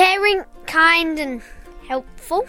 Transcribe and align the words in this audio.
Caring, 0.00 0.44
kind, 0.64 1.18
and 1.18 1.42
helpful. 1.86 2.46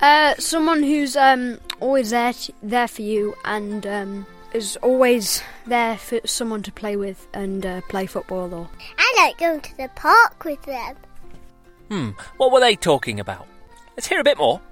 Uh, 0.00 0.34
someone 0.38 0.82
who's 0.82 1.14
um, 1.14 1.60
always 1.78 2.08
there, 2.08 2.32
t- 2.32 2.54
there 2.62 2.88
for 2.88 3.02
you 3.02 3.34
and 3.44 3.86
um, 3.86 4.26
is 4.54 4.78
always 4.78 5.42
there 5.66 5.98
for 5.98 6.20
someone 6.24 6.62
to 6.62 6.72
play 6.72 6.96
with 6.96 7.28
and 7.34 7.66
uh, 7.66 7.82
play 7.90 8.06
football 8.06 8.54
or. 8.54 8.70
I 8.96 9.14
like 9.18 9.36
going 9.36 9.60
to 9.60 9.76
the 9.76 9.90
park 9.94 10.42
with 10.46 10.62
them. 10.62 10.96
Hmm, 11.90 12.08
what 12.38 12.50
were 12.50 12.60
they 12.60 12.76
talking 12.76 13.20
about? 13.20 13.46
Let's 13.94 14.06
hear 14.06 14.20
a 14.20 14.24
bit 14.24 14.38
more. 14.38 14.62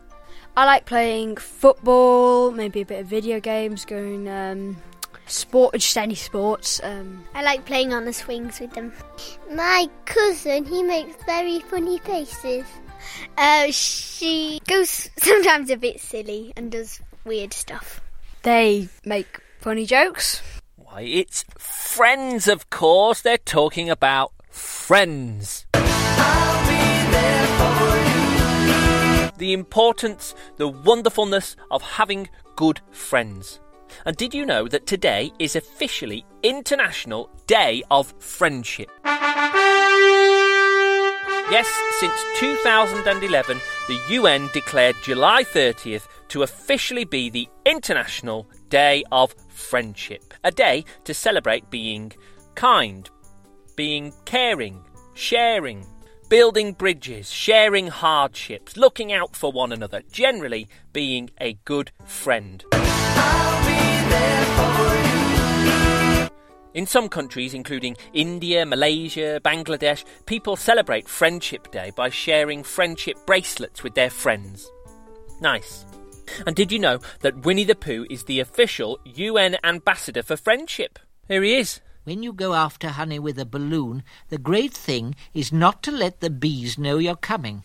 I 0.56 0.64
like 0.64 0.86
playing 0.86 1.36
football, 1.36 2.52
maybe 2.52 2.80
a 2.80 2.86
bit 2.86 3.00
of 3.00 3.06
video 3.06 3.38
games, 3.38 3.85
going 3.85 4.30
um, 4.30 4.79
sport, 5.26 5.75
just 5.75 5.96
any 5.96 6.14
sports. 6.14 6.81
Um, 6.82 7.25
I 7.35 7.43
like 7.43 7.64
playing 7.64 7.93
on 7.93 8.04
the 8.04 8.13
swings 8.13 8.61
with 8.61 8.72
them. 8.72 8.93
My 9.53 9.89
cousin, 10.04 10.64
he 10.64 10.82
makes 10.82 11.14
very 11.25 11.61
funny 11.61 11.99
faces. 11.99 12.64
Uh, 13.36 13.71
she 13.71 14.61
goes 14.68 15.11
sometimes 15.18 15.71
a 15.71 15.77
bit 15.77 16.00
silly 16.00 16.53
and 16.57 16.71
does 16.71 17.00
weird 17.25 17.53
stuff. 17.53 18.00
they 18.43 18.89
make 19.04 19.40
funny 19.61 19.86
jokes. 19.86 20.40
Why, 20.77 21.03
it's 21.03 21.44
friends, 21.58 22.49
of 22.49 22.68
course. 22.71 23.21
They're 23.22 23.39
talking 23.39 23.89
about 23.89 24.32
friends. 24.50 25.66
The 29.39 29.52
importance, 29.54 30.35
the 30.57 30.68
wonderfulness 30.68 31.57
of 31.71 31.82
having 31.82 32.28
good 32.55 32.80
friends. 32.92 33.58
And 34.05 34.16
did 34.16 34.34
you 34.34 34.46
know 34.46 34.69
that 34.69 34.86
today 34.86 35.32
is 35.38 35.56
officially 35.56 36.24
International 36.42 37.30
Day 37.46 37.82
of 37.90 38.14
Friendship? 38.18 38.90
Yes, 41.50 41.68
since 42.00 42.14
2011, 42.38 43.60
the 43.86 44.00
UN 44.10 44.48
declared 44.54 44.96
July 45.02 45.44
30th 45.44 46.06
to 46.28 46.42
officially 46.42 47.04
be 47.04 47.28
the 47.28 47.46
International 47.66 48.48
Day 48.70 49.04
of 49.12 49.34
Friendship. 49.48 50.32
A 50.44 50.50
day 50.50 50.84
to 51.04 51.12
celebrate 51.12 51.68
being 51.68 52.12
kind, 52.54 53.10
being 53.77 54.14
caring, 54.24 54.82
sharing, 55.12 55.84
building 56.30 56.72
bridges, 56.72 57.30
sharing 57.30 57.88
hardships, 57.88 58.78
looking 58.78 59.12
out 59.12 59.36
for 59.36 59.52
one 59.52 59.72
another, 59.72 60.00
generally 60.10 60.66
being 60.94 61.28
a 61.38 61.58
good 61.66 61.90
friend. 62.06 62.64
In 66.74 66.86
some 66.86 67.08
countries, 67.08 67.52
including 67.52 67.96
India, 68.14 68.64
Malaysia, 68.64 69.41
Bangladesh, 69.44 70.05
people 70.24 70.56
celebrate 70.56 71.06
Friendship 71.06 71.70
Day 71.70 71.92
by 71.94 72.08
sharing 72.08 72.62
friendship 72.62 73.18
bracelets 73.27 73.83
with 73.83 73.94
their 73.94 74.08
friends. 74.08 74.70
Nice. 75.40 75.84
And 76.46 76.56
did 76.56 76.72
you 76.72 76.78
know 76.78 76.98
that 77.20 77.44
Winnie 77.44 77.64
the 77.64 77.74
Pooh 77.74 78.06
is 78.08 78.24
the 78.24 78.40
official 78.40 78.98
UN 79.05 79.58
ambassador 79.62 80.22
for 80.22 80.36
friendship? 80.36 80.98
Here 81.28 81.42
he 81.42 81.56
is. 81.56 81.80
When 82.05 82.22
you 82.22 82.33
go 82.33 82.55
after 82.55 82.88
honey 82.88 83.18
with 83.18 83.38
a 83.38 83.44
balloon, 83.44 84.02
the 84.28 84.38
great 84.38 84.72
thing 84.72 85.14
is 85.34 85.52
not 85.52 85.83
to 85.84 85.92
let 85.92 86.20
the 86.20 86.30
bees 86.30 86.78
know 86.78 86.98
you're 86.98 87.16
coming. 87.16 87.64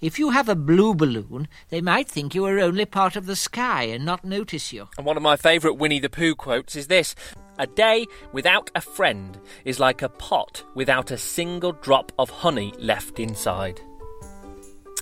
If 0.00 0.16
you 0.16 0.30
have 0.30 0.48
a 0.48 0.54
blue 0.54 0.94
balloon, 0.94 1.48
they 1.70 1.80
might 1.80 2.08
think 2.08 2.32
you 2.32 2.44
are 2.44 2.60
only 2.60 2.84
part 2.84 3.16
of 3.16 3.26
the 3.26 3.34
sky 3.34 3.82
and 3.82 4.04
not 4.04 4.24
notice 4.24 4.72
you. 4.72 4.88
And 4.96 5.04
one 5.04 5.16
of 5.16 5.24
my 5.24 5.36
favourite 5.36 5.76
Winnie 5.76 5.98
the 5.98 6.08
Pooh 6.08 6.36
quotes 6.36 6.76
is 6.76 6.86
this 6.86 7.16
A 7.58 7.66
day 7.66 8.06
without 8.32 8.70
a 8.76 8.80
friend 8.80 9.40
is 9.64 9.80
like 9.80 10.00
a 10.00 10.08
pot 10.08 10.62
without 10.76 11.10
a 11.10 11.18
single 11.18 11.72
drop 11.72 12.12
of 12.16 12.30
honey 12.30 12.72
left 12.78 13.18
inside. 13.18 13.80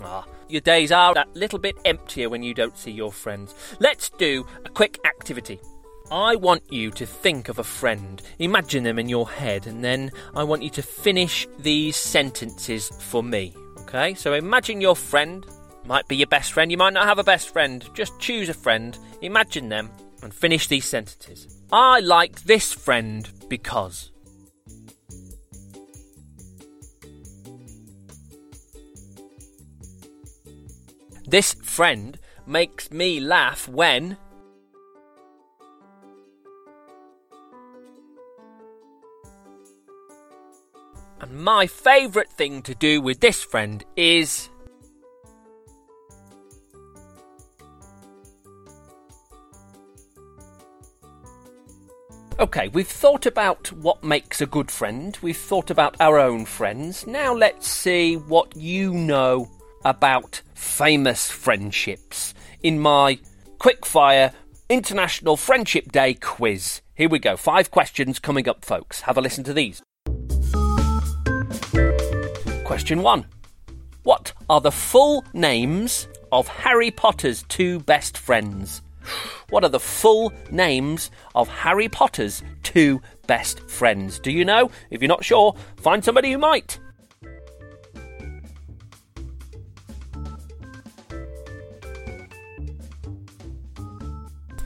Ah, 0.01 0.25
your 0.49 0.63
days 0.63 0.91
are 0.91 1.13
that 1.13 1.37
little 1.37 1.59
bit 1.59 1.77
emptier 1.85 2.31
when 2.31 2.43
you 2.43 2.55
don't 2.55 2.79
see 2.79 2.91
your 2.91 3.13
friends. 3.13 3.55
Let's 3.79 4.09
do 4.09 4.47
a 4.65 4.71
quick 4.71 4.99
activity. 5.05 5.61
I 6.11 6.37
want 6.37 6.73
you 6.73 6.91
to 6.93 7.05
think 7.05 7.51
of 7.51 7.59
a 7.59 7.65
friend, 7.65 8.23
imagine 8.39 8.85
them 8.85 8.99
in 8.99 9.11
your 9.11 9.29
head, 9.29 9.67
and 9.67 9.85
then 9.85 10.11
I 10.35 10.45
want 10.45 10.63
you 10.63 10.71
to 10.71 10.83
finish 10.83 11.47
these 11.59 11.97
sentences 11.97 12.89
for 12.89 13.23
me. 13.23 13.55
Okay, 13.89 14.15
so 14.15 14.35
imagine 14.35 14.81
your 14.81 14.97
friend. 14.97 15.47
Might 15.85 16.09
be 16.09 16.17
your 16.17 16.27
best 16.27 16.53
friend, 16.53 16.73
you 16.73 16.77
might 16.77 16.93
not 16.93 17.07
have 17.07 17.21
a 17.21 17.25
best 17.25 17.51
friend. 17.51 17.89
Just 17.95 18.19
choose 18.19 18.49
a 18.49 18.55
friend, 18.55 18.99
imagine 19.23 19.69
them, 19.69 19.91
and 20.25 20.35
finish 20.35 20.67
these 20.67 20.85
sentences. 20.85 21.63
I 21.71 22.01
like 22.01 22.43
this 22.43 22.73
friend 22.73 23.31
because. 23.49 24.11
This 31.29 31.55
friend 31.55 32.19
makes 32.45 32.91
me 32.91 33.21
laugh 33.21 33.69
when. 33.69 34.17
And 41.29 41.43
my 41.43 41.67
favourite 41.67 42.31
thing 42.31 42.63
to 42.63 42.75
do 42.75 43.01
with 43.01 43.19
this 43.19 43.43
friend 43.43 43.85
is. 43.97 44.49
Okay, 52.39 52.69
we've 52.69 52.87
thought 52.87 53.27
about 53.27 53.73
what 53.73 54.05
makes 54.05 54.41
a 54.41 54.47
good 54.47 54.71
friend, 54.71 55.19
we've 55.23 55.37
thought 55.37 55.71
about 55.71 55.97
our 56.01 56.19
own 56.19 56.45
friends. 56.45 57.07
Now 57.07 57.35
let's 57.35 57.67
see 57.67 58.17
what 58.17 58.55
you 58.55 58.93
know 58.93 59.51
about 59.85 60.43
famous 60.55 61.31
friendships 61.31 62.35
in 62.63 62.79
my 62.79 63.19
quickfire 63.59 64.33
International 64.69 65.37
Friendship 65.37 65.91
Day 65.91 66.15
quiz. 66.15 66.83
Here 66.95 67.09
we 67.09 67.19
go. 67.19 67.37
Five 67.37 67.71
questions 67.71 68.19
coming 68.19 68.49
up, 68.49 68.65
folks. 68.65 69.01
Have 69.03 69.17
a 69.17 69.21
listen 69.21 69.43
to 69.45 69.55
these. 69.55 69.83
Question 72.77 73.01
one 73.01 73.25
What 74.03 74.35
are 74.51 74.61
the 74.61 74.71
full 74.71 75.25
names 75.33 76.09
of 76.31 76.47
Harry 76.47 76.91
Potter's 76.91 77.43
two 77.45 77.81
best 77.81 78.19
friends? 78.19 78.83
What 79.49 79.65
are 79.65 79.71
the 79.71 79.81
full 79.81 80.31
names 80.51 81.11
of 81.35 81.49
Harry 81.49 81.89
Potter's 81.89 82.43
two 82.65 83.01
best 83.27 83.61
friends? 83.61 84.19
Do 84.19 84.31
you 84.31 84.45
know? 84.45 84.71
If 84.91 85.01
you're 85.01 85.09
not 85.09 85.25
sure, 85.25 85.55
find 85.79 86.05
somebody 86.05 86.31
who 86.33 86.37
might. 86.37 86.79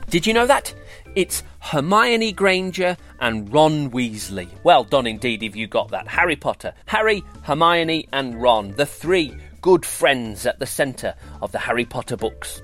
Did 0.09 0.27
you 0.27 0.33
know 0.33 0.47
that? 0.47 0.73
It's 1.15 1.43
Hermione 1.61 2.33
Granger 2.33 2.97
and 3.21 3.53
Ron 3.53 3.91
Weasley. 3.91 4.49
Well 4.63 4.83
done 4.83 5.07
indeed 5.07 5.43
if 5.43 5.55
you 5.55 5.67
got 5.67 5.89
that. 5.91 6.07
Harry 6.07 6.35
Potter. 6.35 6.73
Harry, 6.87 7.23
Hermione, 7.43 8.07
and 8.11 8.41
Ron, 8.41 8.71
the 8.71 8.85
three 8.85 9.33
good 9.61 9.85
friends 9.85 10.45
at 10.45 10.59
the 10.59 10.65
centre 10.65 11.13
of 11.41 11.51
the 11.51 11.59
Harry 11.59 11.85
Potter 11.85 12.17
books. 12.17 12.61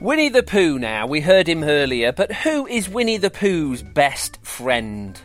Winnie 0.00 0.30
the 0.30 0.42
Pooh 0.42 0.80
now, 0.80 1.06
we 1.06 1.20
heard 1.20 1.48
him 1.48 1.62
earlier, 1.62 2.10
but 2.10 2.32
who 2.32 2.66
is 2.66 2.88
Winnie 2.88 3.18
the 3.18 3.30
Pooh's 3.30 3.82
best 3.82 4.44
friend? 4.44 5.20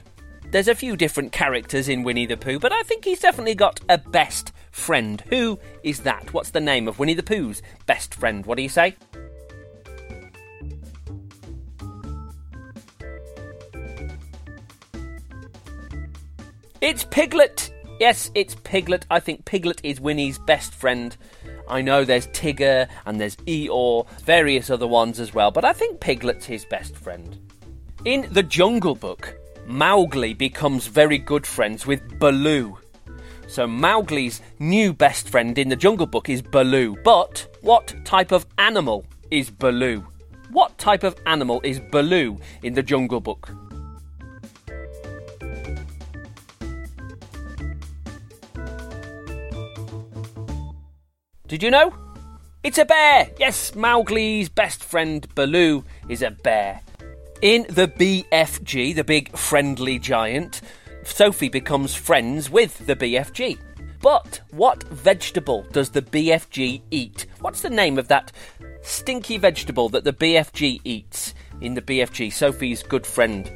There's 0.51 0.67
a 0.67 0.75
few 0.75 0.95
different 0.95 1.31
characters 1.31 1.89
in 1.89 2.03
Winnie 2.03 2.27
the 2.27 2.37
Pooh, 2.37 2.59
but 2.59 2.71
I 2.71 2.83
think 2.83 3.03
he's 3.03 3.21
definitely 3.21 3.55
got 3.55 3.79
a 3.89 3.97
best 3.97 4.53
friend. 4.71 5.21
Who 5.29 5.59
is 5.83 6.01
that? 6.01 6.31
What's 6.33 6.51
the 6.51 6.59
name 6.59 6.87
of 6.87 6.99
Winnie 6.99 7.15
the 7.15 7.23
Pooh's 7.23 7.63
best 7.85 8.13
friend? 8.13 8.45
What 8.45 8.57
do 8.57 8.63
you 8.63 8.69
say? 8.69 8.95
It's 16.79 17.03
Piglet! 17.05 17.73
Yes, 17.99 18.29
it's 18.35 18.53
Piglet. 18.63 19.07
I 19.09 19.19
think 19.19 19.45
Piglet 19.45 19.81
is 19.83 19.99
Winnie's 19.99 20.37
best 20.37 20.75
friend. 20.75 21.17
I 21.67 21.81
know 21.81 22.05
there's 22.05 22.27
Tigger 22.27 22.87
and 23.07 23.19
there's 23.19 23.35
Eeyore, 23.37 24.07
various 24.19 24.69
other 24.69 24.85
ones 24.85 25.19
as 25.19 25.33
well, 25.33 25.49
but 25.49 25.65
I 25.65 25.73
think 25.73 25.99
Piglet's 25.99 26.45
his 26.45 26.65
best 26.65 26.95
friend. 26.95 27.39
In 28.05 28.27
The 28.31 28.43
Jungle 28.43 28.93
Book, 28.93 29.35
Mowgli 29.65 30.35
becomes 30.35 30.85
very 30.85 31.17
good 31.17 31.47
friends 31.47 31.87
with 31.87 32.19
Baloo. 32.19 32.77
So 33.47 33.65
Mowgli's 33.65 34.41
new 34.59 34.93
best 34.93 35.29
friend 35.29 35.57
in 35.57 35.69
The 35.69 35.75
Jungle 35.75 36.05
Book 36.05 36.29
is 36.29 36.43
Baloo. 36.43 36.95
But 37.03 37.47
what 37.61 37.95
type 38.05 38.31
of 38.31 38.45
animal 38.59 39.03
is 39.31 39.49
Baloo? 39.49 40.05
What 40.51 40.77
type 40.77 41.03
of 41.03 41.15
animal 41.25 41.59
is 41.63 41.79
Baloo 41.91 42.37
in 42.61 42.75
The 42.75 42.83
Jungle 42.83 43.19
Book? 43.19 43.49
Did 51.47 51.63
you 51.63 51.71
know? 51.71 51.93
It's 52.61 52.77
a 52.77 52.83
bear! 52.83 53.31
Yes, 53.39 53.71
Mowgli's 53.71 54.49
best 54.49 54.83
friend 54.83 55.25
Baloo 55.33 55.85
is 56.09 56.21
a 56.21 56.31
bear. 56.31 56.81
In 57.41 57.65
the 57.69 57.87
BFG, 57.87 58.93
the 58.93 59.05
big 59.05 59.35
friendly 59.37 59.97
giant, 59.97 60.61
Sophie 61.03 61.47
becomes 61.47 61.95
friends 61.95 62.49
with 62.49 62.85
the 62.85 62.97
BFG. 62.97 63.57
But 64.01 64.41
what 64.51 64.83
vegetable 64.85 65.65
does 65.71 65.89
the 65.91 66.01
BFG 66.01 66.81
eat? 66.91 67.25
What's 67.39 67.61
the 67.61 67.69
name 67.69 67.97
of 67.97 68.09
that 68.09 68.33
stinky 68.81 69.37
vegetable 69.37 69.87
that 69.89 70.03
the 70.03 70.11
BFG 70.11 70.81
eats 70.83 71.33
in 71.61 71.75
the 71.75 71.81
BFG? 71.81 72.33
Sophie's 72.33 72.83
good 72.83 73.07
friend. 73.07 73.49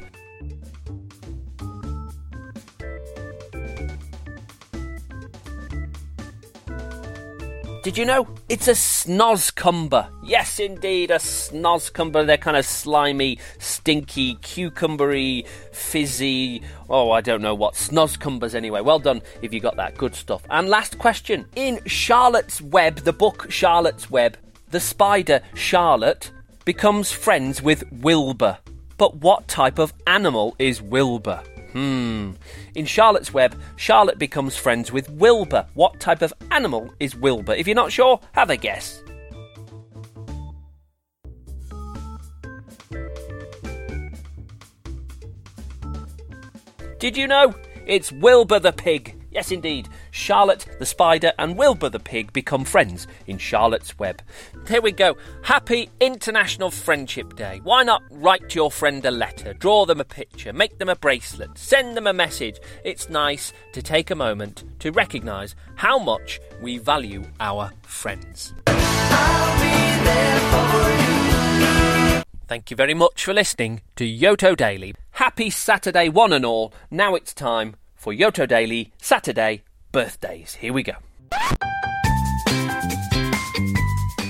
Did 7.82 7.98
you 7.98 8.04
know? 8.04 8.28
It's 8.48 8.68
a 8.68 8.72
snozzcumber. 8.72 10.08
Yes, 10.22 10.60
indeed, 10.60 11.10
a 11.10 11.16
snozzcumber. 11.16 12.24
They're 12.24 12.36
kind 12.36 12.56
of 12.56 12.64
slimy, 12.64 13.40
stinky, 13.58 14.36
cucumbery, 14.36 15.48
fizzy. 15.72 16.62
Oh, 16.88 17.10
I 17.10 17.20
don't 17.20 17.42
know 17.42 17.56
what. 17.56 17.74
Snozzcumbers, 17.74 18.54
anyway. 18.54 18.82
Well 18.82 19.00
done 19.00 19.20
if 19.42 19.52
you 19.52 19.58
got 19.58 19.74
that. 19.76 19.98
Good 19.98 20.14
stuff. 20.14 20.44
And 20.48 20.68
last 20.68 21.00
question. 21.00 21.44
In 21.56 21.80
Charlotte's 21.86 22.62
Web, 22.62 22.98
the 22.98 23.12
book 23.12 23.50
Charlotte's 23.50 24.08
Web, 24.08 24.36
the 24.70 24.78
spider 24.78 25.40
Charlotte 25.54 26.30
becomes 26.64 27.10
friends 27.10 27.62
with 27.62 27.82
Wilbur. 27.90 28.58
But 28.96 29.16
what 29.16 29.48
type 29.48 29.80
of 29.80 29.92
animal 30.06 30.54
is 30.60 30.80
Wilbur? 30.80 31.42
Hmm. 31.72 32.32
In 32.74 32.84
Charlotte's 32.84 33.32
Web, 33.32 33.58
Charlotte 33.76 34.18
becomes 34.18 34.56
friends 34.56 34.92
with 34.92 35.08
Wilbur. 35.10 35.66
What 35.74 36.00
type 36.00 36.22
of 36.22 36.32
animal 36.50 36.92
is 37.00 37.16
Wilbur? 37.16 37.54
If 37.54 37.66
you're 37.66 37.74
not 37.74 37.92
sure, 37.92 38.20
have 38.32 38.50
a 38.50 38.56
guess. 38.56 39.02
Did 46.98 47.16
you 47.16 47.26
know? 47.26 47.54
It's 47.86 48.12
Wilbur 48.12 48.60
the 48.60 48.72
pig. 48.72 49.20
Yes, 49.32 49.50
indeed. 49.50 49.88
Charlotte 50.12 50.66
the 50.78 50.86
spider 50.86 51.32
and 51.38 51.56
Wilbur 51.56 51.88
the 51.88 51.98
pig 51.98 52.32
become 52.34 52.64
friends 52.64 53.08
in 53.26 53.38
Charlotte's 53.38 53.98
Web. 53.98 54.22
Here 54.68 54.82
we 54.82 54.92
go. 54.92 55.16
Happy 55.42 55.88
International 56.00 56.70
Friendship 56.70 57.34
Day. 57.34 57.60
Why 57.64 57.82
not 57.82 58.02
write 58.10 58.54
your 58.54 58.70
friend 58.70 59.04
a 59.06 59.10
letter, 59.10 59.54
draw 59.54 59.86
them 59.86 60.00
a 60.00 60.04
picture, 60.04 60.52
make 60.52 60.78
them 60.78 60.90
a 60.90 60.96
bracelet, 60.96 61.56
send 61.56 61.96
them 61.96 62.06
a 62.06 62.12
message? 62.12 62.60
It's 62.84 63.08
nice 63.08 63.54
to 63.72 63.82
take 63.82 64.10
a 64.10 64.14
moment 64.14 64.64
to 64.80 64.92
recognise 64.92 65.56
how 65.76 65.98
much 65.98 66.40
we 66.60 66.76
value 66.76 67.24
our 67.40 67.72
friends. 67.82 68.52
Thank 72.48 72.70
you 72.70 72.76
very 72.76 72.94
much 72.94 73.24
for 73.24 73.32
listening 73.32 73.80
to 73.96 74.04
Yoto 74.04 74.54
Daily. 74.54 74.94
Happy 75.12 75.48
Saturday, 75.48 76.10
one 76.10 76.34
and 76.34 76.44
all. 76.44 76.74
Now 76.90 77.14
it's 77.14 77.32
time 77.32 77.76
for 77.96 78.12
Yoto 78.12 78.46
Daily 78.46 78.92
Saturday 78.98 79.62
birthdays. 79.92 80.54
Here 80.54 80.72
we 80.72 80.82
go. 80.82 80.94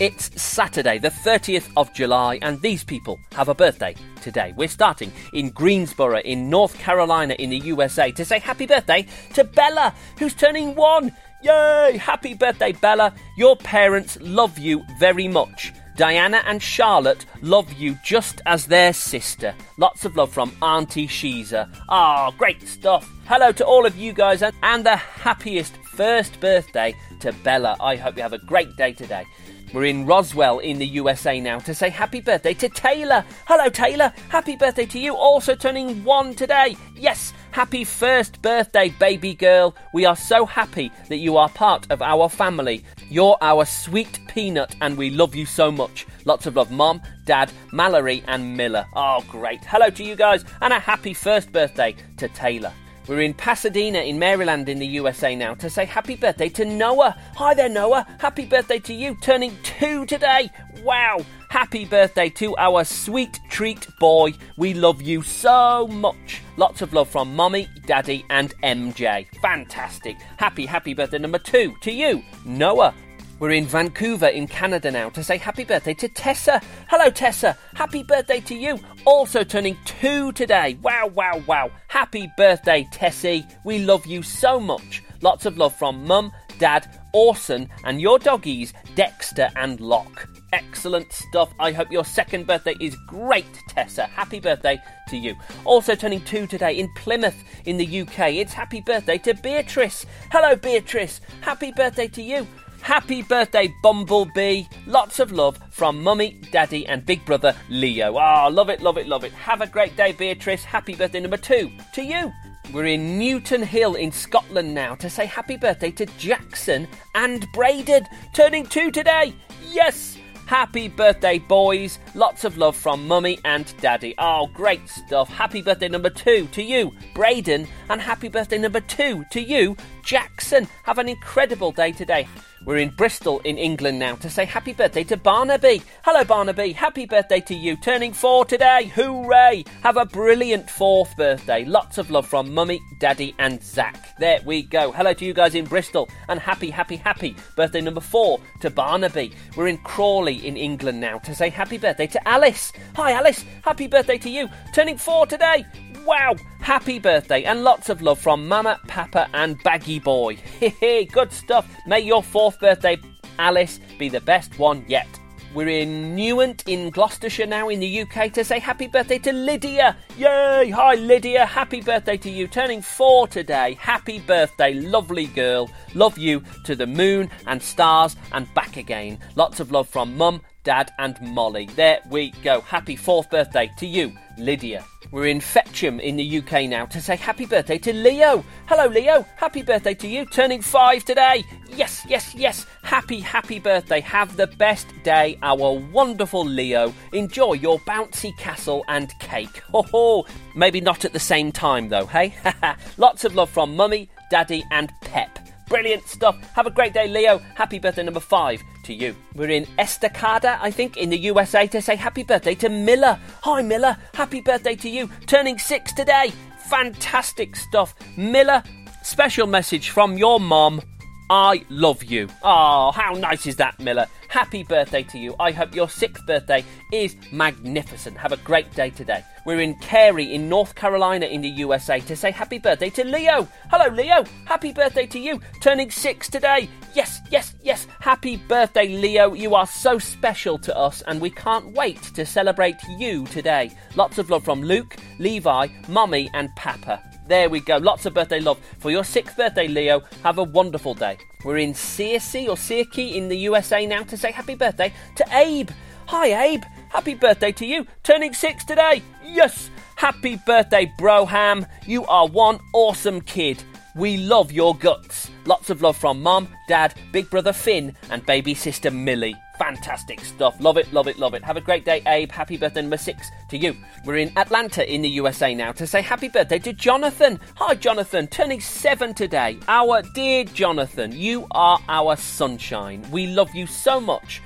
It's 0.01 0.43
Saturday, 0.43 0.99
the 0.99 1.11
30th 1.11 1.71
of 1.77 1.93
July, 1.95 2.41
and 2.43 2.61
these 2.61 2.83
people 2.83 3.21
have 3.33 3.49
a 3.49 3.55
birthday 3.55 3.95
today. 4.21 4.53
We're 4.57 4.67
starting 4.67 5.13
in 5.33 5.51
Greensboro, 5.51 6.19
in 6.19 6.51
North 6.51 6.77
Carolina, 6.79 7.35
in 7.39 7.51
the 7.51 7.59
USA, 7.59 8.11
to 8.11 8.25
say 8.25 8.41
happy 8.41 8.67
birthday 8.67 9.07
to 9.35 9.45
Bella, 9.45 9.95
who's 10.19 10.35
turning 10.35 10.75
one. 10.75 11.15
Yay! 11.45 11.99
Happy 11.99 12.35
birthday, 12.35 12.73
Bella. 12.73 13.15
Your 13.37 13.57
parents 13.57 14.19
love 14.21 14.59
you 14.59 14.83
very 14.99 15.29
much. 15.29 15.73
Diana 15.97 16.43
and 16.47 16.63
Charlotte 16.63 17.27
love 17.43 17.73
you 17.75 17.99
just 18.03 18.41
as 18.47 18.67
their 18.67 18.93
sister. 18.93 19.55
Lots 19.77 20.05
of 20.05 20.17
love 20.17 20.33
from 20.33 20.57
Auntie 20.63 21.07
Sheeza. 21.07 21.69
Ah, 21.89 22.29
oh, 22.29 22.35
great 22.39 22.67
stuff. 22.67 23.09
Hello 23.27 23.53
to 23.53 23.65
all 23.65 23.85
of 23.85 23.97
you 23.97 24.13
guys 24.13 24.43
and, 24.43 24.55
and 24.63 24.87
the 24.87 24.97
happiest 24.97 25.77
first 25.95 26.41
birthday 26.41 26.95
to 27.21 27.33
Bella. 27.45 27.77
I 27.81 27.97
hope 27.97 28.17
you 28.17 28.23
have 28.23 28.33
a 28.33 28.39
great 28.39 28.75
day 28.77 28.93
today. 28.93 29.25
We're 29.73 29.85
in 29.85 30.05
Roswell 30.05 30.59
in 30.59 30.79
the 30.79 30.87
USA 30.87 31.41
now 31.41 31.59
to 31.61 31.75
say 31.75 31.89
happy 31.89 32.21
birthday 32.21 32.53
to 32.55 32.69
Taylor. 32.69 33.25
Hello, 33.47 33.71
Taylor. 33.71 34.13
Happy 34.29 34.55
birthday 34.55 34.85
to 34.85 34.99
you. 34.99 35.17
Also 35.17 35.55
turning 35.55 36.05
one 36.05 36.35
today. 36.35 36.77
Yes, 36.95 37.33
happy 37.53 37.83
first 37.85 38.43
birthday, 38.43 38.91
baby 38.91 39.35
girl. 39.35 39.75
We 39.95 40.05
are 40.05 40.17
so 40.17 40.45
happy 40.45 40.93
that 41.09 41.17
you 41.17 41.39
are 41.39 41.49
part 41.49 41.91
of 41.91 42.03
our 42.03 42.29
family. 42.29 42.85
You're 43.09 43.39
our 43.41 43.65
sweet 43.65 44.21
peanut 44.29 44.77
and 44.83 44.99
we 44.99 45.09
love 45.09 45.35
you 45.35 45.47
so 45.47 45.73
much. 45.73 46.07
Lots 46.27 46.45
of 46.45 46.57
love, 46.57 46.71
Mom, 46.71 47.01
Dad, 47.25 47.51
Mallory, 47.73 48.23
and 48.29 48.55
Miller. 48.55 48.85
Oh, 48.95 49.25
great. 49.29 49.65
Hello 49.65 49.89
to 49.89 50.05
you 50.05 50.17
guys 50.17 50.45
and 50.61 50.75
a 50.75 50.79
happy 50.79 51.15
first 51.15 51.51
birthday 51.51 51.97
to 52.19 52.29
Taylor. 52.29 52.75
We're 53.09 53.23
in 53.23 53.35
Pasadena 53.35 53.99
in 53.99 54.19
Maryland 54.19 54.69
in 54.69 54.79
the 54.79 54.87
USA 54.87 55.35
now 55.35 55.55
to 55.55 55.69
say 55.69 55.85
happy 55.85 56.15
birthday 56.15 56.49
to 56.51 56.65
Noah. 56.65 57.17
Hi 57.35 57.53
there, 57.53 57.69
Noah. 57.69 58.07
Happy 58.19 58.47
birthday 58.47 58.79
to 58.79 58.95
you, 58.95 59.17
turning 59.21 59.57
two 59.65 60.07
today. 60.07 60.51
Wow. 60.85 61.25
Happy 61.51 61.85
birthday 61.85 62.29
to 62.31 62.57
our 62.59 62.85
sweet 62.85 63.41
treat 63.49 63.89
boy. 63.99 64.35
We 64.57 64.73
love 64.73 65.03
you 65.03 65.23
so 65.23 65.89
much. 65.89 66.43
Lots 66.57 66.81
of 66.81 66.93
love 66.93 67.09
from 67.09 67.35
Mommy, 67.35 67.69
Daddy, 67.87 68.25
and 68.31 68.55
MJ. 68.63 69.27
Fantastic. 69.43 70.17
Happy, 70.37 70.65
happy 70.65 70.95
birthday 70.95 71.19
number 71.19 71.39
two 71.39 71.75
to 71.81 71.91
you, 71.91 72.23
Noah. 72.45 72.95
We're 73.43 73.51
in 73.51 73.67
Vancouver 73.67 74.29
in 74.29 74.47
Canada 74.47 74.93
now 74.93 75.11
to 75.11 75.25
say 75.25 75.37
happy 75.37 75.65
birthday 75.65 75.95
to 75.95 76.07
Tessa. 76.07 76.61
Hello, 76.87 77.11
Tessa. 77.11 77.59
Happy 77.75 78.05
birthday 78.05 78.39
to 78.39 78.55
you. 78.55 78.79
Also 79.05 79.43
turning 79.43 79.77
two 79.85 80.31
today. 80.31 80.79
Wow, 80.81 81.09
wow, 81.09 81.43
wow. 81.49 81.73
Happy 81.89 82.31
birthday, 82.37 82.87
Tessie. 82.93 83.45
We 83.65 83.81
love 83.81 84.07
you 84.07 84.23
so 84.23 84.61
much. 84.61 85.03
Lots 85.23 85.45
of 85.45 85.59
love 85.59 85.75
from 85.75 86.07
Mum, 86.07 86.31
Dad, 86.59 86.89
Orson, 87.13 87.69
and 87.83 88.01
your 88.01 88.21
doggies, 88.21 88.75
Dexter 88.95 89.51
and 89.57 89.81
Locke. 89.81 90.29
Excellent 90.53 91.13
stuff. 91.13 91.53
I 91.59 91.73
hope 91.73 91.91
your 91.91 92.05
second 92.05 92.47
birthday 92.47 92.77
is 92.81 92.95
great, 93.09 93.59
Tessa. 93.71 94.05
Happy 94.05 94.39
birthday 94.39 94.81
to 95.09 95.17
you. 95.17 95.35
Also 95.65 95.97
turning 95.97 96.21
two 96.21 96.47
today 96.47 96.79
in 96.79 96.89
Plymouth 96.95 97.43
in 97.65 97.77
the 97.77 98.03
UK. 98.03 98.35
It's 98.35 98.53
happy 98.53 98.83
birthday 98.83 99.19
to 99.19 99.35
Beatrice. 99.35 100.07
Hello, 100.31 100.55
Beatrice. 100.55 101.21
Happy 101.41 101.73
birthday 101.73 102.07
to 102.07 102.23
you. 102.23 102.47
Happy 102.83 103.23
birthday, 103.23 103.73
Bumblebee. 103.81 104.65
Lots 104.87 105.21
of 105.21 105.31
love 105.31 105.57
from 105.71 106.03
Mummy, 106.03 106.41
Daddy, 106.51 106.85
and 106.85 107.07
Big 107.07 107.25
Brother 107.25 107.55
Leo. 107.69 108.17
Ah, 108.19 108.47
oh, 108.47 108.51
love 108.51 108.69
it, 108.69 108.83
love 108.83 108.99
it, 108.99 109.07
love 109.07 109.23
it. 109.23 109.33
Have 109.33 109.61
a 109.61 109.69
great 109.69 109.97
day, 109.97 110.11
Beatrice. 110.11 110.65
Happy 110.65 110.97
birthday 110.97 111.21
number 111.21 111.37
two 111.37 111.71
to 111.95 112.03
you. 112.03 112.33
We're 112.73 112.87
in 112.87 113.19
Newton 113.19 113.63
Hill 113.63 113.95
in 113.95 114.11
Scotland 114.11 114.75
now 114.75 114.97
to 114.97 115.09
say 115.09 115.27
happy 115.27 115.57
birthday 115.57 115.93
to 115.93 116.07
Jackson 116.19 116.89
and 117.15 117.47
Braden, 117.53 118.09
turning 118.35 118.67
two 118.67 118.91
today. 118.91 119.33
Yes! 119.71 120.19
Happy 120.47 120.89
birthday, 120.89 121.39
boys. 121.39 121.99
Lots 122.15 122.45
of 122.45 122.59
love 122.59 122.77
from 122.77 123.07
Mummy 123.07 123.39
and 123.45 123.73
Daddy. 123.81 124.15
Oh, 124.19 124.49
great 124.49 124.87
stuff. 124.89 125.29
Happy 125.29 125.63
birthday 125.63 125.89
number 125.89 126.11
two 126.11 126.47
to 126.49 126.63
you, 126.63 126.93
Braden, 127.15 127.67
and 127.89 128.01
happy 128.01 128.29
birthday 128.29 128.59
number 128.59 128.81
two 128.81 129.25
to 129.31 129.41
you, 129.41 129.77
Jackson. 130.03 130.69
Have 130.85 130.99
an 130.99 131.09
incredible 131.09 131.73
day 131.73 131.93
today. 131.93 132.29
We're 132.65 132.79
in 132.79 132.91
Bristol 132.91 133.41
in 133.41 133.59
England 133.59 133.99
now 133.99 134.15
to 134.17 134.31
say 134.31 134.45
happy 134.45 134.73
birthday 134.73 135.03
to 135.05 135.17
Barnaby. 135.17 135.83
Hello, 136.05 136.23
Barnaby. 136.23 136.73
Happy 136.73 137.07
birthday 137.07 137.41
to 137.41 137.55
you. 137.55 137.77
Turning 137.77 138.13
four 138.13 138.45
today. 138.45 138.93
Hooray! 138.95 139.65
Have 139.83 139.97
a 139.97 140.07
brilliant 140.07 140.71
fourth 140.71 141.17
birthday. 141.17 141.65
Lots 141.65 141.99
of 141.99 142.11
love 142.11 142.27
from 142.27 142.55
Mummy, 142.55 142.81
Daddy, 143.01 143.35
and 143.41 143.61
Zach. 143.63 144.17
There 144.19 144.39
we 144.45 144.63
go. 144.63 144.93
Hello 144.93 145.13
to 145.13 145.25
you 145.25 145.35
guys 145.35 145.57
in 145.57 145.65
Bristol. 145.65 146.09
And 146.29 146.39
happy, 146.39 146.71
happy, 146.71 146.97
happy 146.97 147.35
birthday 147.57 147.81
number 147.81 148.01
four 148.01 148.41
to 148.61 148.71
Barnaby. 148.71 149.33
We're 149.57 149.69
in 149.69 149.79
Crawley 149.79 150.47
in 150.47 150.57
England 150.57 151.01
now 151.01 151.19
to 151.19 151.35
say 151.35 151.49
happy 151.49 151.79
birthday 151.79 152.07
to 152.07 152.29
Alice. 152.29 152.73
Hi, 152.95 153.13
Alice. 153.13 153.45
Happy 153.65 153.89
birthday 153.89 154.19
to 154.19 154.31
you. 154.31 154.49
Turning 154.73 154.99
four 154.99 155.27
today. 155.27 155.67
Wow! 156.05 156.35
Happy 156.61 156.99
birthday 156.99 157.45
and 157.45 157.63
lots 157.63 157.89
of 157.89 158.03
love 158.03 158.19
from 158.19 158.49
Mama, 158.49 158.81
Papa, 158.89 159.29
and 159.35 159.63
Baggy 159.63 160.01
Boy. 160.01 160.37
Good 161.13 161.33
stuff. 161.33 161.69
May 161.87 162.01
your 162.01 162.23
fourth 162.23 162.59
birthday, 162.59 162.99
Alice, 163.39 163.79
be 163.99 164.09
the 164.09 164.21
best 164.21 164.59
one 164.59 164.85
yet. 164.89 165.07
We're 165.55 165.69
in 165.69 166.17
Newent 166.17 166.65
in 166.67 166.91
Gloucestershire 166.91 167.47
now 167.47 167.69
in 167.69 167.79
the 167.79 168.01
UK 168.03 168.33
to 168.33 168.43
say 168.43 168.59
happy 168.59 168.89
birthday 168.89 169.19
to 169.19 169.33
Lydia. 169.33 169.97
Yay! 170.17 170.71
Hi 170.71 170.95
Lydia, 170.95 171.47
happy 171.47 171.81
birthday 171.83 172.17
to 172.17 172.31
you. 172.31 172.49
Turning 172.49 172.83
four 172.83 173.29
today. 173.29 173.77
Happy 173.79 174.19
birthday, 174.19 174.75
lovely 174.75 175.27
girl. 175.27 175.71
Love 175.95 176.19
you 176.19 176.43
to 176.65 176.75
the 176.75 176.87
moon 176.87 177.31
and 177.47 177.63
stars 177.63 178.17
and 178.33 178.53
back 178.55 178.77
again. 178.77 179.19
Lots 179.37 179.61
of 179.61 179.71
love 179.71 179.89
from 179.89 180.17
Mum, 180.17 180.41
Dad, 180.65 180.91
and 180.99 181.21
Molly. 181.21 181.69
There 181.77 182.01
we 182.11 182.31
go. 182.43 182.63
Happy 182.63 182.97
fourth 182.97 183.31
birthday 183.31 183.71
to 183.79 183.87
you, 183.87 184.13
Lydia. 184.39 184.85
We're 185.13 185.27
in 185.27 185.41
Fetcham 185.41 186.01
in 186.01 186.17
the 186.17 186.39
UK 186.39 186.71
now 186.71 186.87
to 186.87 186.99
say 186.99 187.17
happy 187.17 187.45
birthday 187.45 187.77
to 187.77 187.93
Leo. 187.93 188.43
Hello, 188.65 188.87
Leo. 188.87 189.27
Happy 189.37 189.63
birthday 189.63 189.93
to 189.93 190.09
you. 190.09 190.25
Turning 190.25 190.63
five 190.63 191.05
today. 191.05 191.45
Yes, 191.77 192.03
yes, 192.09 192.35
yes. 192.35 192.65
Happy, 192.83 193.21
happy 193.21 193.59
birthday. 193.59 194.01
Have 194.01 194.39
the 194.39 194.47
best 194.47 194.87
day, 195.03 195.39
our 195.43 195.79
wonderful 195.93 196.47
Leo. 196.47 196.95
Enjoy 197.13 197.53
your 197.53 197.79
bouncy 197.81 198.35
castle 198.39 198.87
and 198.89 199.13
cake. 199.19 199.59
Ho 199.73 199.83
ho. 199.83 200.27
Maybe 200.57 200.81
not 200.81 201.05
at 201.05 201.13
the 201.13 201.21
same 201.21 201.53
time, 201.53 201.91
though, 201.91 202.07
hey? 202.07 202.35
Lots 202.97 203.27
of 203.27 203.35
love 203.35 203.51
from 203.51 203.77
Mummy, 203.77 204.09
Daddy, 204.31 204.65
and 204.71 204.91
Pep. 205.03 205.42
Brilliant 205.73 206.07
stuff. 206.07 206.37
Have 206.53 206.67
a 206.67 206.71
great 206.71 206.93
day, 206.93 207.09
Leo. 207.09 207.39
Happy 207.55 207.79
birthday 207.79 208.03
number 208.03 208.21
five 208.21 208.63
to 208.85 208.93
you. 208.93 209.17
We're 209.35 209.49
in 209.49 209.65
Estacada, 209.79 210.59
I 210.61 210.71
think, 210.71 210.99
in 210.99 211.09
the 211.09 211.17
USA 211.17 211.67
to 211.69 211.81
say 211.81 211.97
happy 211.97 212.25
birthday 212.25 212.55
to 212.57 212.69
Miller. 212.69 213.19
Hi, 213.41 213.63
Miller. 213.63 213.97
Happy 214.13 214.43
birthday 214.43 214.75
to 214.77 214.91
you. 214.91 215.09
Turning 215.25 215.59
six 215.59 215.95
today. 215.95 216.31
Fantastic 216.69 217.57
stuff. 217.57 217.95
Miller, 218.19 218.63
special 219.03 219.47
message 219.47 219.89
from 219.89 220.19
your 220.19 220.39
mom. 220.39 220.83
I 221.31 221.65
love 221.71 222.05
you. 222.05 222.29
Oh, 222.43 222.93
how 222.93 223.15
nice 223.15 223.47
is 223.47 223.57
that, 223.57 223.81
Miller? 223.81 224.09
Happy 224.33 224.63
birthday 224.63 225.03
to 225.03 225.19
you. 225.19 225.37
I 225.39 225.53
hope 225.53 225.75
your 225.75 225.91
sixth 225.91 226.25
birthday 226.25 226.65
is 226.91 227.15
magnificent. 227.33 228.17
Have 228.17 228.33
a 228.33 228.39
great 228.39 228.73
day 228.73 228.89
today. 228.89 229.23
We're 229.45 229.61
in 229.61 229.75
Cary 229.75 230.33
in 230.33 230.49
North 230.49 230.75
Carolina 230.75 231.27
in 231.27 231.43
the 231.43 231.51
USA 231.51 232.01
to 232.01 232.17
say 232.17 232.31
happy 232.31 232.59
birthday 232.59 232.89
to 232.89 233.05
Leo. 233.05 233.47
Hello, 233.71 233.95
Leo. 233.95 234.25
Happy 234.47 234.73
birthday 234.73 235.05
to 235.09 235.19
you. 235.19 235.39
Turning 235.61 235.91
six 235.91 236.31
today. 236.31 236.71
Yes, 236.95 237.21
yes, 237.31 237.55
yes. 237.63 237.87
Happy 238.01 238.39
birthday, 238.39 238.89
Leo. 238.89 239.35
You 239.35 239.55
are 239.55 239.67
so 239.67 239.99
special 239.99 240.59
to 240.61 240.75
us, 240.75 241.03
and 241.03 241.21
we 241.21 241.29
can't 241.29 241.75
wait 241.75 242.03
to 242.15 242.25
celebrate 242.25 242.77
you 242.97 243.27
today. 243.27 243.71
Lots 243.97 244.17
of 244.17 244.31
love 244.31 244.47
from 244.47 244.63
Luke, 244.63 244.97
Levi, 245.19 245.67
Mummy, 245.89 246.31
and 246.33 246.49
Papa. 246.57 247.03
There 247.27 247.49
we 247.49 247.61
go. 247.61 247.77
Lots 247.77 248.05
of 248.07 248.15
birthday 248.15 248.41
love 248.41 248.59
for 248.79 248.91
your 248.91 249.05
sixth 249.05 249.37
birthday, 249.37 249.69
Leo. 249.69 250.03
Have 250.23 250.39
a 250.39 250.43
wonderful 250.43 250.95
day. 250.95 251.19
We're 251.45 251.59
in 251.59 251.73
Searcy 251.73 252.49
or 252.49 252.57
Searkey 252.57 253.15
in 253.15 253.29
the 253.29 253.37
USA 253.39 253.87
now 253.87 254.03
to 254.03 254.17
say 254.17 254.33
happy 254.33 254.55
birthday 254.55 254.93
to 255.17 255.27
Abe. 255.31 255.71
Hi, 256.07 256.45
Abe. 256.45 256.63
Happy 256.89 257.15
birthday 257.15 257.53
to 257.53 257.65
you. 257.65 257.87
Turning 258.03 258.35
six 258.35 258.65
today. 258.65 259.03
Yes. 259.25 259.71
Happy 259.97 260.37
birthday, 260.47 260.93
Broham. 260.99 261.69
You 261.87 262.05
are 262.07 262.27
one 262.27 262.59
awesome 262.75 263.21
kid. 263.21 263.63
We 263.95 264.17
love 264.17 264.51
your 264.51 264.75
guts. 264.75 265.31
Lots 265.45 265.69
of 265.69 265.83
love 265.83 265.97
from 265.97 266.23
Mum, 266.23 266.49
Dad, 266.67 266.95
Big 267.13 267.29
Brother 267.29 267.53
Finn, 267.53 267.95
and 268.11 268.25
baby 268.25 268.55
sister 268.55 268.91
Millie. 268.91 269.35
Fantastic 269.59 270.21
stuff. 270.21 270.57
Love 270.61 270.79
it, 270.79 270.91
love 270.93 271.09
it, 271.09 271.19
love 271.19 271.35
it. 271.35 271.45
Have 271.45 271.59
a 271.59 271.61
great 271.61 271.85
day, 271.85 272.03
Abe. 272.07 272.33
Happy 272.33 272.57
birthday 272.57 272.81
number 272.81 272.97
six 272.97 273.29
to 273.51 273.59
you. 273.59 273.77
We're 274.07 274.17
in 274.17 274.37
Atlanta 274.39 274.91
in 274.91 275.03
the 275.03 275.11
USA 275.11 275.55
now 275.55 275.73
to 275.73 275.87
say 275.87 276.01
happy 276.01 276.29
birthday 276.29 276.59
to 276.61 276.73
Jonathan. 276.73 277.39
Hi, 277.57 277.75
Jonathan. 277.75 278.27
Turning 278.29 278.61
seven 278.61 279.13
today. 279.13 279.59
Our 279.69 280.03
dear 280.15 280.45
Jonathan, 280.45 281.13
you 281.13 281.47
are 281.51 281.79
our 281.89 282.17
sunshine. 282.17 283.05
We 283.11 283.27
love 283.27 283.55
you 283.55 283.67
so 283.67 284.01
much 284.01 284.41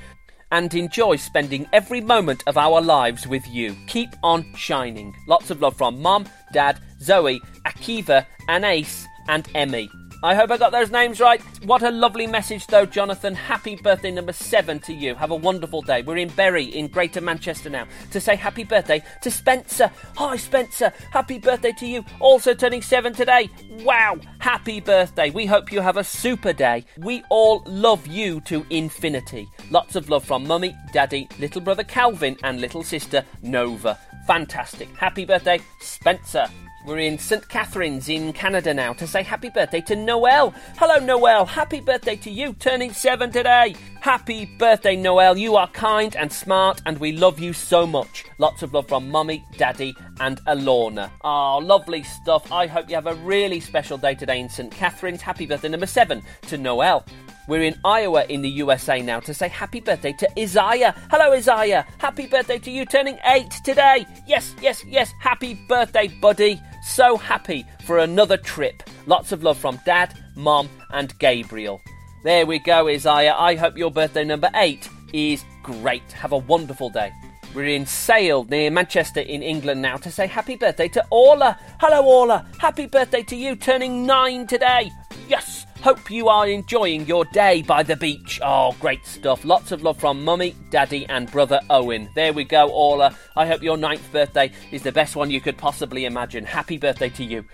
and 0.50 0.72
enjoy 0.74 1.16
spending 1.16 1.66
every 1.72 2.00
moment 2.00 2.42
of 2.46 2.58
our 2.58 2.80
lives 2.80 3.26
with 3.26 3.46
you. 3.48 3.76
Keep 3.86 4.10
on 4.22 4.44
shining. 4.54 5.14
Lots 5.28 5.50
of 5.50 5.60
love 5.60 5.76
from 5.76 6.02
Mum, 6.02 6.26
Dad, 6.52 6.80
Zoe, 7.00 7.40
Akiva, 7.64 8.26
Anais, 8.48 9.06
and 9.28 9.48
Emmy. 9.54 9.90
I 10.22 10.34
hope 10.34 10.50
I 10.50 10.56
got 10.56 10.72
those 10.72 10.90
names 10.90 11.20
right. 11.20 11.42
What 11.64 11.82
a 11.82 11.90
lovely 11.90 12.26
message, 12.26 12.66
though, 12.66 12.86
Jonathan. 12.86 13.34
Happy 13.34 13.76
birthday 13.76 14.10
number 14.10 14.32
seven 14.32 14.78
to 14.80 14.94
you. 14.94 15.14
Have 15.14 15.30
a 15.30 15.36
wonderful 15.36 15.82
day. 15.82 16.02
We're 16.02 16.16
in 16.16 16.30
Bury 16.30 16.64
in 16.64 16.88
Greater 16.88 17.20
Manchester 17.20 17.68
now 17.68 17.86
to 18.12 18.20
say 18.20 18.34
happy 18.34 18.64
birthday 18.64 19.02
to 19.22 19.30
Spencer. 19.30 19.90
Hi, 20.16 20.36
Spencer. 20.36 20.92
Happy 21.10 21.38
birthday 21.38 21.72
to 21.78 21.86
you. 21.86 22.04
Also 22.18 22.54
turning 22.54 22.80
seven 22.80 23.12
today. 23.12 23.50
Wow. 23.84 24.18
Happy 24.38 24.80
birthday. 24.80 25.30
We 25.30 25.44
hope 25.44 25.70
you 25.70 25.80
have 25.80 25.98
a 25.98 26.04
super 26.04 26.54
day. 26.54 26.86
We 26.98 27.22
all 27.28 27.62
love 27.66 28.06
you 28.06 28.40
to 28.42 28.64
infinity. 28.70 29.46
Lots 29.70 29.96
of 29.96 30.08
love 30.08 30.24
from 30.24 30.46
Mummy, 30.46 30.74
Daddy, 30.92 31.28
little 31.38 31.60
brother 31.60 31.84
Calvin, 31.84 32.36
and 32.42 32.60
little 32.60 32.82
sister 32.82 33.22
Nova. 33.42 33.98
Fantastic. 34.26 34.88
Happy 34.96 35.24
birthday, 35.24 35.60
Spencer. 35.80 36.48
We're 36.86 36.98
in 36.98 37.18
St. 37.18 37.48
Catharines 37.48 38.08
in 38.08 38.32
Canada 38.32 38.72
now 38.72 38.92
to 38.92 39.08
say 39.08 39.24
happy 39.24 39.50
birthday 39.50 39.80
to 39.82 39.96
Noel. 39.96 40.54
Hello, 40.76 41.04
Noel. 41.04 41.44
Happy 41.44 41.80
birthday 41.80 42.14
to 42.14 42.30
you, 42.30 42.52
turning 42.52 42.92
seven 42.92 43.32
today. 43.32 43.74
Happy 44.00 44.44
birthday, 44.44 44.94
Noel. 44.94 45.36
You 45.36 45.56
are 45.56 45.66
kind 45.66 46.14
and 46.14 46.32
smart, 46.32 46.80
and 46.86 46.96
we 46.98 47.10
love 47.10 47.40
you 47.40 47.52
so 47.52 47.88
much. 47.88 48.24
Lots 48.38 48.62
of 48.62 48.72
love 48.72 48.86
from 48.86 49.10
Mummy, 49.10 49.44
Daddy, 49.56 49.96
and 50.20 50.38
Alorna. 50.46 51.10
Oh, 51.24 51.58
lovely 51.58 52.04
stuff. 52.04 52.52
I 52.52 52.68
hope 52.68 52.88
you 52.88 52.94
have 52.94 53.08
a 53.08 53.16
really 53.16 53.58
special 53.58 53.98
day 53.98 54.14
today 54.14 54.38
in 54.38 54.48
St. 54.48 54.70
Catharines. 54.70 55.22
Happy 55.22 55.44
birthday 55.44 55.68
number 55.68 55.86
seven 55.86 56.22
to 56.42 56.56
Noel. 56.56 57.04
We're 57.48 57.62
in 57.62 57.78
Iowa 57.84 58.24
in 58.28 58.42
the 58.42 58.48
USA 58.48 59.00
now 59.02 59.20
to 59.20 59.32
say 59.34 59.48
happy 59.48 59.80
birthday 59.80 60.12
to 60.14 60.28
Isaiah. 60.40 60.94
Hello, 61.10 61.32
Isaiah. 61.32 61.86
Happy 61.98 62.26
birthday 62.26 62.58
to 62.60 62.70
you, 62.70 62.84
turning 62.84 63.18
eight 63.24 63.50
today. 63.64 64.06
Yes, 64.26 64.54
yes, 64.60 64.84
yes. 64.84 65.12
Happy 65.20 65.54
birthday, 65.68 66.08
buddy. 66.20 66.60
So 66.86 67.16
happy 67.16 67.66
for 67.84 67.98
another 67.98 68.36
trip. 68.36 68.82
Lots 69.06 69.32
of 69.32 69.42
love 69.42 69.58
from 69.58 69.78
Dad, 69.84 70.14
Mom, 70.36 70.68
and 70.92 71.16
Gabriel. 71.18 71.80
There 72.22 72.46
we 72.46 72.58
go, 72.60 72.88
Isaiah. 72.88 73.34
I 73.36 73.56
hope 73.56 73.76
your 73.76 73.90
birthday 73.90 74.24
number 74.24 74.48
eight 74.54 74.88
is 75.12 75.44
great. 75.62 76.12
Have 76.12 76.32
a 76.32 76.38
wonderful 76.38 76.88
day. 76.88 77.12
We're 77.54 77.74
in 77.74 77.86
Sale 77.86 78.44
near 78.44 78.70
Manchester 78.70 79.20
in 79.20 79.42
England 79.42 79.82
now 79.82 79.96
to 79.96 80.10
say 80.10 80.26
happy 80.26 80.56
birthday 80.56 80.88
to 80.88 81.04
Orla. 81.10 81.58
Hello, 81.80 82.04
Orla. 82.04 82.46
Happy 82.60 82.86
birthday 82.86 83.22
to 83.24 83.36
you, 83.36 83.56
turning 83.56 84.06
nine 84.06 84.46
today. 84.46 84.90
Yes. 85.28 85.55
Hope 85.86 86.10
you 86.10 86.26
are 86.28 86.48
enjoying 86.48 87.06
your 87.06 87.24
day 87.26 87.62
by 87.62 87.84
the 87.84 87.94
beach. 87.94 88.40
Oh, 88.42 88.74
great 88.80 89.06
stuff. 89.06 89.44
Lots 89.44 89.70
of 89.70 89.84
love 89.84 89.96
from 89.96 90.24
Mummy, 90.24 90.56
Daddy, 90.68 91.06
and 91.06 91.30
brother 91.30 91.60
Owen. 91.70 92.10
There 92.16 92.32
we 92.32 92.42
go, 92.42 92.68
Orla. 92.70 93.16
I 93.36 93.46
hope 93.46 93.62
your 93.62 93.76
ninth 93.76 94.10
birthday 94.10 94.50
is 94.72 94.82
the 94.82 94.90
best 94.90 95.14
one 95.14 95.30
you 95.30 95.40
could 95.40 95.56
possibly 95.56 96.04
imagine. 96.04 96.44
Happy 96.44 96.76
birthday 96.76 97.08
to 97.10 97.22
you. 97.22 97.44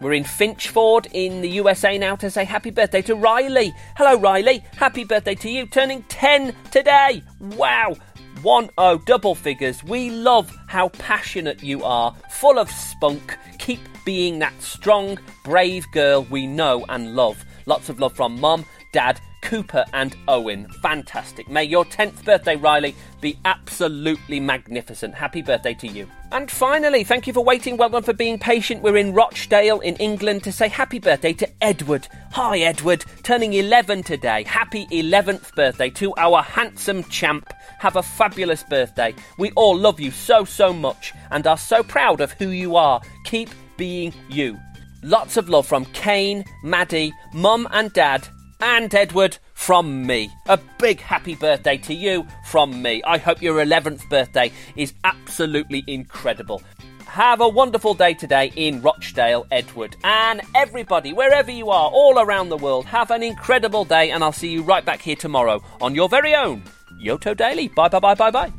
We're 0.00 0.12
in 0.12 0.22
Finchford 0.22 1.08
in 1.12 1.40
the 1.40 1.48
USA 1.48 1.98
now 1.98 2.14
to 2.14 2.30
say 2.30 2.44
happy 2.44 2.70
birthday 2.70 3.02
to 3.02 3.16
Riley. 3.16 3.74
Hello, 3.96 4.16
Riley. 4.16 4.62
Happy 4.76 5.02
birthday 5.02 5.34
to 5.34 5.50
you, 5.50 5.66
turning 5.66 6.04
10 6.04 6.54
today. 6.70 7.24
Wow. 7.40 7.96
1 8.42 8.70
0 8.78 9.02
double 9.06 9.34
figures. 9.34 9.82
We 9.82 10.10
love 10.10 10.56
how 10.68 10.90
passionate 10.90 11.64
you 11.64 11.82
are, 11.82 12.14
full 12.30 12.60
of 12.60 12.70
spunk. 12.70 13.36
Keep 13.58 13.80
being 14.04 14.38
that 14.38 14.62
strong, 14.62 15.18
brave 15.42 15.84
girl 15.90 16.22
we 16.30 16.46
know 16.46 16.84
and 16.88 17.16
love. 17.16 17.44
Lots 17.66 17.88
of 17.88 18.00
love 18.00 18.14
from 18.14 18.40
Mum, 18.40 18.64
Dad, 18.92 19.20
Cooper, 19.42 19.84
and 19.92 20.16
Owen. 20.28 20.68
Fantastic. 20.82 21.48
May 21.48 21.64
your 21.64 21.84
10th 21.84 22.24
birthday, 22.24 22.56
Riley, 22.56 22.94
be 23.20 23.36
absolutely 23.44 24.40
magnificent. 24.40 25.14
Happy 25.14 25.42
birthday 25.42 25.74
to 25.74 25.88
you. 25.88 26.08
And 26.30 26.50
finally, 26.50 27.04
thank 27.04 27.26
you 27.26 27.32
for 27.32 27.44
waiting. 27.44 27.76
Well 27.76 27.90
done 27.90 28.02
for 28.02 28.14
being 28.14 28.38
patient. 28.38 28.82
We're 28.82 28.96
in 28.96 29.12
Rochdale 29.12 29.80
in 29.80 29.96
England 29.96 30.44
to 30.44 30.52
say 30.52 30.68
happy 30.68 30.98
birthday 30.98 31.34
to 31.34 31.48
Edward. 31.60 32.08
Hi, 32.30 32.58
Edward. 32.60 33.04
Turning 33.22 33.52
11 33.52 34.04
today. 34.04 34.44
Happy 34.44 34.86
11th 34.86 35.54
birthday 35.54 35.90
to 35.90 36.14
our 36.16 36.42
handsome 36.42 37.04
champ. 37.04 37.52
Have 37.80 37.96
a 37.96 38.02
fabulous 38.02 38.62
birthday. 38.62 39.14
We 39.38 39.50
all 39.52 39.76
love 39.76 40.00
you 40.00 40.10
so, 40.10 40.44
so 40.44 40.72
much 40.72 41.12
and 41.30 41.46
are 41.46 41.58
so 41.58 41.82
proud 41.82 42.20
of 42.20 42.32
who 42.32 42.48
you 42.48 42.76
are. 42.76 43.02
Keep 43.24 43.50
being 43.76 44.14
you. 44.30 44.58
Lots 45.04 45.36
of 45.36 45.48
love 45.48 45.66
from 45.66 45.84
Kane, 45.86 46.44
Maddie, 46.62 47.12
Mum 47.32 47.66
and 47.72 47.92
Dad, 47.92 48.28
and 48.60 48.94
Edward 48.94 49.38
from 49.52 50.06
me. 50.06 50.30
A 50.48 50.58
big 50.78 51.00
happy 51.00 51.34
birthday 51.34 51.76
to 51.78 51.92
you 51.94 52.24
from 52.46 52.80
me. 52.80 53.02
I 53.04 53.18
hope 53.18 53.42
your 53.42 53.56
11th 53.56 54.08
birthday 54.08 54.52
is 54.76 54.94
absolutely 55.02 55.82
incredible. 55.88 56.62
Have 57.06 57.40
a 57.40 57.48
wonderful 57.48 57.94
day 57.94 58.14
today 58.14 58.52
in 58.54 58.80
Rochdale, 58.80 59.44
Edward. 59.50 59.96
And 60.04 60.40
everybody, 60.54 61.12
wherever 61.12 61.50
you 61.50 61.70
are, 61.70 61.90
all 61.90 62.20
around 62.20 62.48
the 62.48 62.56
world, 62.56 62.86
have 62.86 63.10
an 63.10 63.24
incredible 63.24 63.84
day. 63.84 64.10
And 64.10 64.22
I'll 64.22 64.32
see 64.32 64.52
you 64.52 64.62
right 64.62 64.84
back 64.84 65.02
here 65.02 65.16
tomorrow 65.16 65.60
on 65.80 65.96
your 65.96 66.08
very 66.08 66.34
own 66.34 66.62
Yoto 67.04 67.36
Daily. 67.36 67.66
Bye, 67.68 67.88
bye, 67.88 67.98
bye, 67.98 68.14
bye, 68.14 68.30
bye. 68.30 68.52